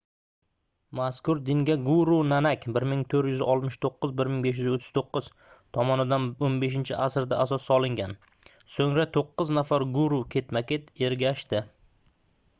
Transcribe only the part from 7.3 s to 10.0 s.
asos solingan. so'ngra to'qqiz nafar